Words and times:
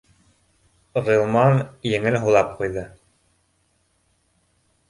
Ғилман 1.09 1.61
еңел 1.89 2.19
һулап 2.25 2.57
ҡуйҙы 2.63 2.87